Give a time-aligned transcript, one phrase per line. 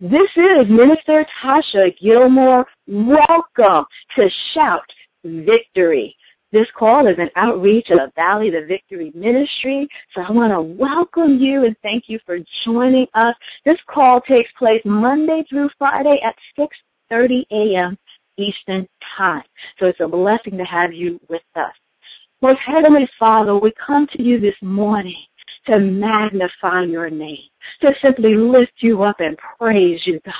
[0.00, 2.66] This is Minister Tasha Gilmore.
[2.88, 4.82] Welcome to Shout
[5.22, 6.16] Victory.
[6.50, 9.86] This call is an outreach of Valley the Victory Ministry.
[10.12, 13.36] So I want to welcome you and thank you for joining us.
[13.64, 17.96] This call takes place Monday through Friday at 6.30 a.m.
[18.36, 19.44] Eastern Time.
[19.78, 21.72] So it's a blessing to have you with us.
[22.42, 25.22] Most Heavenly Father, we come to you this morning
[25.66, 27.48] to magnify your name,
[27.80, 30.34] to simply lift you up and praise you, God.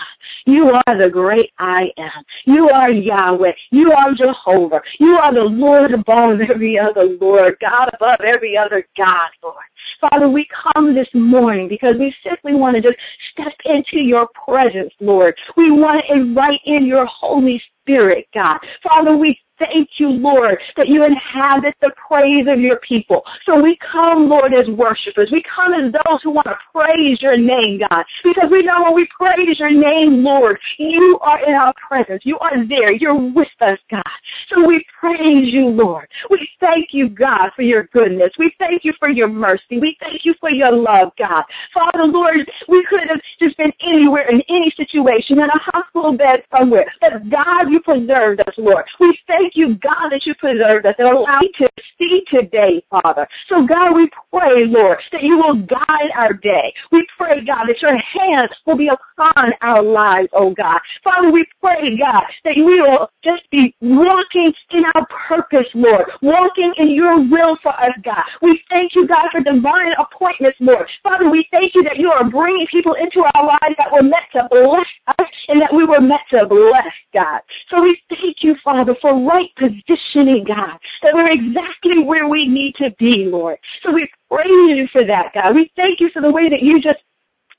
[0.47, 2.25] You are the great I am.
[2.45, 3.53] You are Yahweh.
[3.71, 4.81] You are Jehovah.
[4.99, 9.57] You are the Lord above every other Lord, God above every other God, Lord.
[10.01, 12.99] Father, we come this morning because we simply want to just
[13.33, 15.35] step into your presence, Lord.
[15.57, 18.59] We want to invite in your Holy Spirit, God.
[18.83, 23.23] Father, we Thank you, Lord, that you inhabit the praise of your people.
[23.47, 25.29] So we come, Lord, as worshipers.
[25.31, 28.95] We come as those who want to praise your name, God, because we know when
[28.95, 32.23] we praise your name, Lord, you are in our presence.
[32.25, 32.93] You are there.
[32.93, 34.03] You're with us, God.
[34.49, 36.09] So we praise you, Lord.
[36.31, 38.33] We thank you, God, for your goodness.
[38.39, 39.79] We thank you for your mercy.
[39.79, 41.45] We thank you for your love, God.
[41.73, 46.43] Father, Lord, we could have just been anywhere in any situation, in a hospital bed
[46.51, 46.87] somewhere.
[47.01, 48.85] But God, you preserved us, Lord.
[48.99, 52.83] We thank thank you, God, that you preserved us and allow me to see today,
[52.91, 53.29] Father.
[53.49, 56.73] So, God, we pray, Lord, that you will guide our day.
[56.91, 60.81] We pray, God, that your hands will be upon our lives, oh God.
[61.03, 66.73] Father, we pray, God, that we will just be walking in our purpose, Lord, walking
[66.79, 68.25] in your will for us, God.
[68.41, 70.89] We thank you, God, for divine appointments, Lord.
[71.03, 74.25] Father, we thank you that you are bringing people into our lives that were meant
[74.33, 74.87] to bless
[75.19, 77.41] us and that we were meant to bless, God.
[77.71, 82.75] So we thank you, Father, for right positioning, God, that we're exactly where we need
[82.77, 83.59] to be, Lord.
[83.83, 85.55] So we praise you for that, God.
[85.55, 87.03] We thank you for the way that you just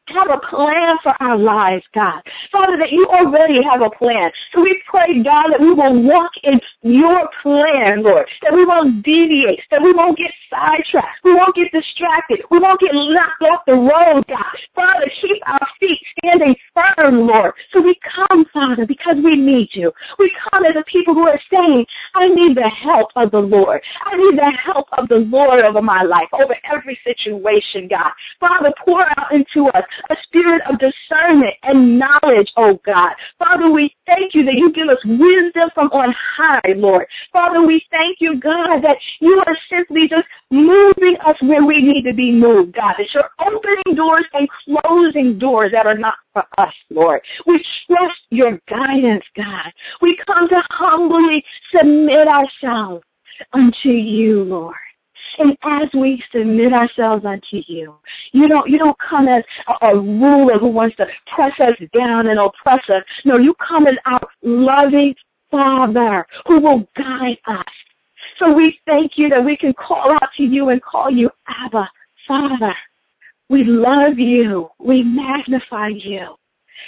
[0.07, 2.21] have a plan for our lives, God.
[2.51, 4.31] Father, that you already have a plan.
[4.53, 8.27] So we pray, God, that we will walk in your plan, Lord.
[8.43, 9.61] That we won't deviate.
[9.71, 11.23] That we won't get sidetracked.
[11.23, 12.41] We won't get distracted.
[12.51, 14.45] We won't get knocked off the road, God.
[14.75, 17.53] Father, keep our feet standing firm, Lord.
[17.71, 19.91] So we come, Father, because we need you.
[20.19, 23.81] We come as a people who are saying, I need the help of the Lord.
[24.05, 28.11] I need the help of the Lord over my life, over every situation, God.
[28.39, 33.13] Father, pour out into us a spirit of discernment and knowledge, oh God.
[33.39, 37.07] Father, we thank you that you give us wisdom from on high, Lord.
[37.31, 42.03] Father, we thank you, God, that you are simply just moving us where we need
[42.03, 42.95] to be moved, God.
[42.97, 47.21] That you're opening doors and closing doors that are not for us, Lord.
[47.45, 49.71] We trust your guidance, God.
[50.01, 53.03] We come to humbly submit ourselves
[53.53, 54.75] unto you, Lord.
[55.37, 57.95] And as we submit ourselves unto you,
[58.31, 62.27] you don't you don't come as a, a ruler who wants to press us down
[62.27, 63.03] and oppress us.
[63.23, 65.15] No, you come as our loving
[65.51, 67.65] Father who will guide us.
[68.39, 71.89] So we thank you that we can call out to you and call you Abba,
[72.27, 72.73] Father.
[73.49, 74.69] We love you.
[74.79, 76.35] We magnify you.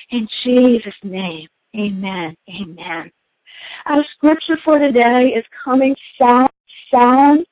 [0.09, 2.35] In Jesus' name, amen.
[2.49, 3.11] Amen.
[3.85, 6.49] Our scripture for today is coming from
[6.89, 7.45] Psalm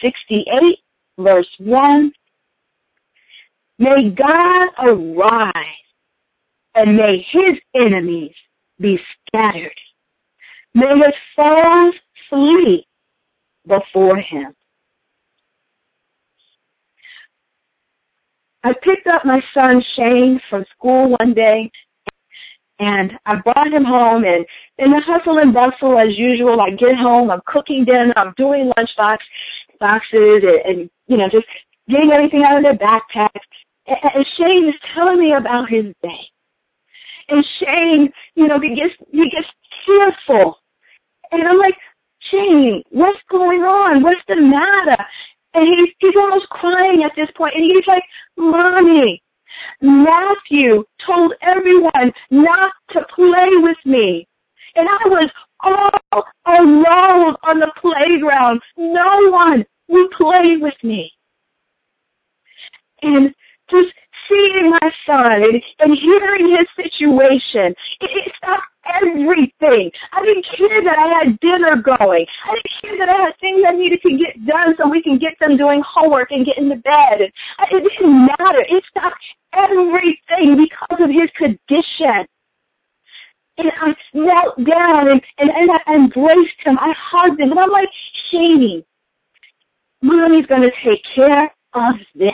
[0.00, 0.78] 68,
[1.18, 2.12] verse 1.
[3.78, 5.54] May God arise
[6.74, 8.34] and may his enemies
[8.80, 9.72] be scattered.
[10.74, 11.94] May his foes
[12.28, 12.86] flee
[13.66, 14.54] before him.
[18.64, 21.70] I picked up my son Shane from school one day
[22.82, 24.44] and I brought him home and
[24.78, 28.72] in the hustle and bustle as usual, I get home, I'm cooking dinner, I'm doing
[28.76, 29.18] lunchbox
[29.78, 31.46] boxes and, and you know, just
[31.88, 33.46] getting everything out of their backpacks.
[33.86, 36.26] And, and Shane is telling me about his day.
[37.28, 39.46] And Shane, you know, he gets he gets
[39.86, 40.58] tearful.
[41.30, 41.76] And I'm like,
[42.18, 44.02] Shane, what's going on?
[44.02, 45.04] What's the matter?
[45.54, 48.02] And he's he's almost crying at this point and he's like,
[48.36, 49.22] Mommy,
[49.80, 54.26] Matthew told everyone not to play with me.
[54.74, 55.30] And I was
[55.60, 58.60] all alone on the playground.
[58.76, 61.12] No one would play with me.
[63.02, 63.34] And
[63.70, 63.92] just
[64.28, 69.90] seeing my son and, and hearing his situation, it, it stopped everything.
[70.12, 72.26] I didn't care that I had dinner going.
[72.44, 75.18] I didn't care that I had things I needed to get done so we can
[75.18, 77.20] get them doing homework and get into bed.
[77.20, 78.64] And it didn't matter.
[78.68, 79.22] It stopped
[79.52, 82.26] everything because of his condition.
[83.58, 86.78] And I knelt down and, and, and I embraced him.
[86.78, 87.50] I hugged him.
[87.50, 87.88] And I'm like,
[88.32, 88.84] Shaney,
[90.02, 92.32] Mommy's going to take care of this.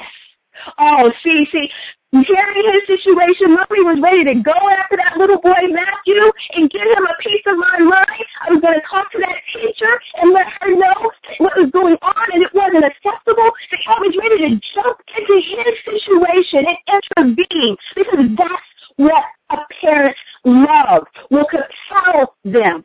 [0.78, 1.70] Oh, see, see,
[2.10, 6.82] hearing his situation, Murray was ready to go after that little boy Matthew and give
[6.82, 8.25] him a piece of my mind.
[8.40, 11.96] I was going to talk to that teacher and let her know what was going
[12.00, 13.50] on, and it wasn't acceptable.
[13.70, 19.58] So I was ready to jump into his situation and intervene because that's what a
[19.81, 22.84] parent's love will compel them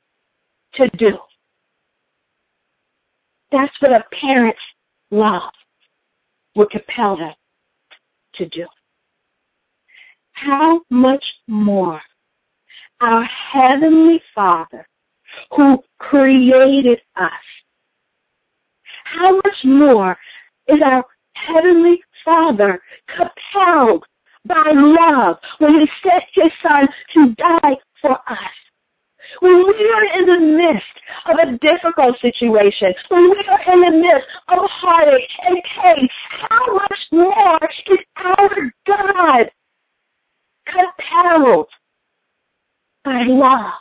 [0.75, 1.17] to do.
[3.51, 4.59] That's what a parent's
[5.11, 5.53] love
[6.55, 7.33] will compel them
[8.35, 8.67] to do.
[10.33, 12.01] How much more
[13.01, 14.87] our Heavenly Father
[15.55, 17.31] who created us,
[19.05, 20.17] how much more
[20.67, 21.03] is our
[21.33, 24.05] Heavenly Father compelled
[24.45, 28.62] by love when He sent His Son to die for us?
[29.79, 30.85] We are in the midst
[31.25, 36.09] of a difficult situation, when we are in the midst of heartache and pain,
[36.49, 39.51] how much more is our God
[40.67, 41.67] compelled
[43.03, 43.73] by love?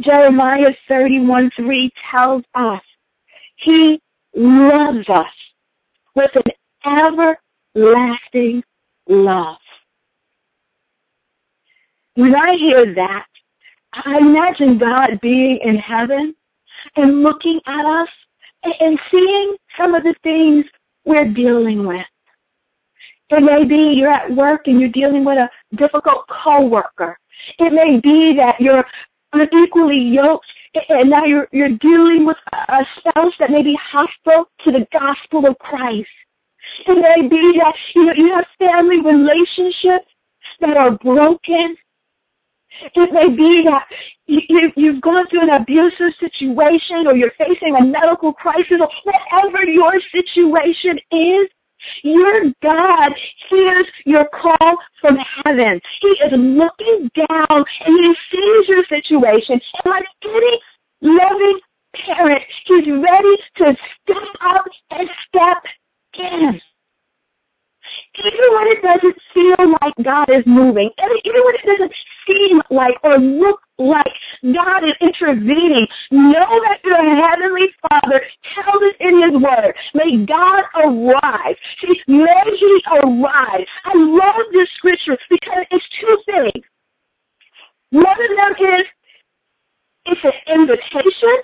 [0.00, 2.82] Jeremiah 31 3 tells us
[3.56, 4.00] he
[4.34, 5.26] loves us
[6.14, 7.36] with an
[8.04, 8.62] everlasting
[9.08, 9.56] love.
[12.16, 13.26] When I hear that,
[13.92, 16.34] I imagine God being in heaven
[16.96, 18.08] and looking at us
[18.64, 20.64] and seeing some of the things
[21.04, 22.06] we're dealing with.
[23.28, 27.18] It may be you're at work and you're dealing with a difficult coworker.
[27.58, 28.86] It may be that you're
[29.34, 30.46] unequally yoked
[30.88, 35.46] and now you're, you're dealing with a spouse that may be hostile to the gospel
[35.46, 36.08] of Christ.
[36.86, 40.08] It may be that you, you have family relationships
[40.60, 41.76] that are broken
[42.94, 43.86] it may be that
[44.26, 49.64] you, you've gone through an abusive situation or you're facing a medical crisis or whatever
[49.64, 51.48] your situation is.
[52.02, 53.12] Your God
[53.50, 55.80] hears your call from heaven.
[56.00, 59.60] He is looking down and he sees your situation.
[59.84, 60.60] And like any
[61.02, 61.60] loving
[61.94, 65.62] parent, he's ready to step up and step
[66.18, 66.60] in.
[68.18, 70.90] Even when it doesn't feel like God is moving,
[71.24, 71.92] even when it doesn't
[72.26, 74.12] seem like or look like
[74.42, 78.22] God is intervening, know that your Heavenly Father
[78.54, 81.56] tells us in His Word, may God arise.
[81.80, 83.66] See, may He arise.
[83.84, 86.64] I love this scripture because it's two things.
[87.90, 88.86] One of them is
[90.06, 91.36] it's an invitation.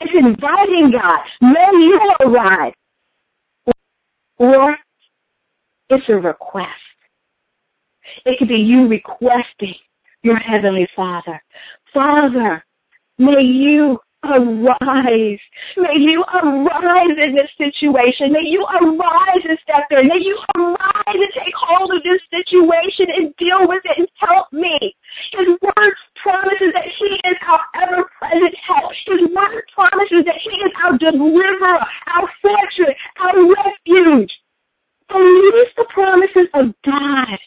[0.00, 1.20] It's inviting God.
[1.40, 2.74] May you arrive.
[4.38, 4.76] Or
[5.90, 6.68] it's a request.
[8.24, 9.74] It could be you requesting
[10.22, 11.40] your Heavenly Father.
[11.92, 12.64] Father,
[13.18, 15.38] may you arise.
[15.76, 18.32] May you arise in this situation.
[18.32, 20.08] May you arise and step in.
[20.08, 20.76] May you arise
[21.06, 24.94] and take hold of this situation and deal with it and help me.
[25.32, 28.92] His word promises that He is our ever-present help.
[29.06, 33.54] His word promises that He is our deliverer, our fortress, our
[33.86, 34.30] refuge.
[35.08, 37.38] Believe the promises of God.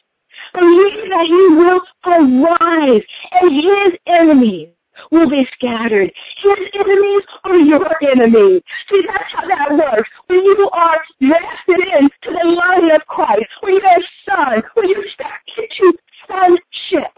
[0.53, 4.69] Believe that He will arise and His enemies
[5.11, 6.11] will be scattered.
[6.37, 8.61] His enemies are your enemies.
[8.89, 10.09] See, that's how that works.
[10.27, 15.39] When you are drafted into the line of Christ, when you're son, when you start
[15.57, 15.97] into
[16.27, 17.11] sonship,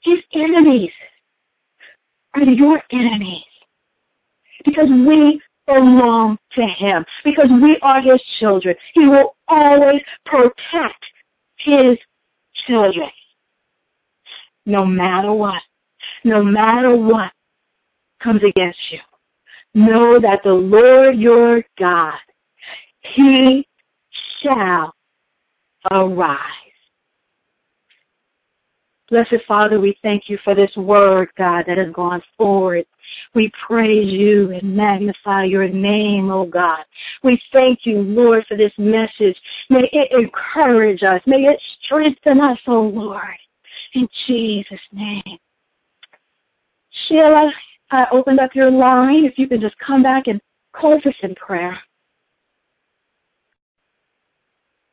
[0.00, 0.92] his enemies
[2.34, 3.42] are your enemies.
[4.64, 8.74] Because we belong to him because we are his children.
[8.94, 11.04] He will always protect
[11.58, 11.98] his
[12.66, 13.10] children.
[14.66, 15.62] No matter what,
[16.24, 17.32] no matter what
[18.22, 18.98] comes against you,
[19.74, 22.18] know that the Lord your God,
[23.00, 23.66] he
[24.42, 24.94] shall
[25.90, 26.67] arise.
[29.10, 32.84] Blessed Father, we thank you for this word, God, that has gone forward.
[33.34, 36.84] We praise you and magnify your name, oh God.
[37.22, 39.36] We thank you, Lord, for this message.
[39.70, 41.22] May it encourage us.
[41.26, 43.24] May it strengthen us, oh Lord.
[43.94, 45.38] In Jesus' name.
[47.06, 47.50] Sheila,
[47.90, 49.24] I opened up your line.
[49.24, 50.40] If you can just come back and
[50.74, 51.78] close us in prayer.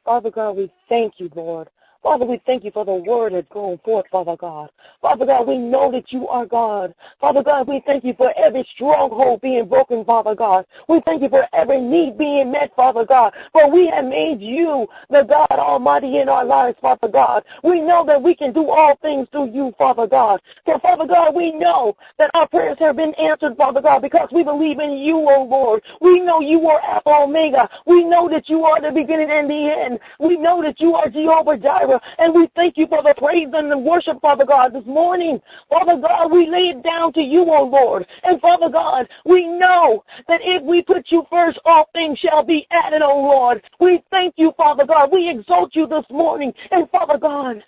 [0.05, 1.67] Father God, we thank you, Lord.
[2.05, 4.69] Father, we thank you for the word that's going forth, Father God.
[5.01, 6.93] Father God, we know that you are God.
[7.19, 10.67] Father God, we thank you for every stronghold being broken, Father God.
[10.87, 13.33] We thank you for every need being met, Father God.
[13.51, 17.43] For we have made you the God Almighty in our lives, Father God.
[17.63, 20.41] We know that we can do all things through you, Father God.
[20.67, 24.43] So, Father God, we know that our prayers have been answered, Father God, because we
[24.43, 25.81] believe in you, O Lord.
[26.01, 27.67] We know you are Alpha Omega.
[27.87, 29.99] We know that you are the beginning and the end.
[30.19, 31.94] We know that you are Jehovah Jireh.
[32.17, 35.41] And we thank you for the praise and the worship, Father God, this morning.
[35.69, 38.05] Father God, we lay it down to you, O Lord.
[38.23, 42.67] And Father God, we know that if we put you first, all things shall be
[42.71, 43.63] added, O Lord.
[43.79, 45.09] We thank you, Father God.
[45.11, 46.53] We exalt you this morning.
[46.71, 47.63] And Father God,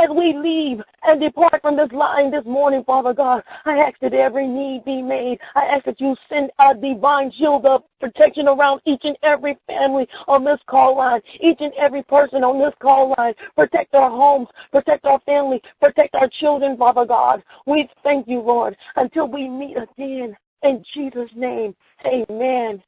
[0.00, 4.14] as we leave and depart from this line this morning, Father God, I ask that
[4.14, 5.38] every need be made.
[5.54, 10.08] I ask that you send a divine shield of protection around each and every family
[10.26, 13.34] on this call line, each and every person on this call line.
[13.72, 17.42] Protect our homes, protect our family, protect our children, Father God.
[17.66, 20.36] We thank you, Lord, until we meet again.
[20.62, 21.74] In Jesus' name,
[22.04, 22.82] amen.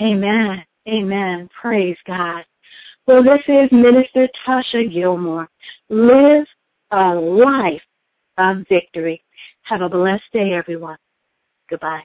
[0.00, 0.64] Amen.
[0.88, 1.50] Amen.
[1.60, 2.44] Praise God.
[3.08, 5.48] Well, this is Minister Tasha Gilmore.
[5.88, 6.46] Live
[6.92, 7.82] a life
[8.38, 9.24] of victory.
[9.62, 10.98] Have a blessed day, everyone.
[11.68, 12.04] Goodbye.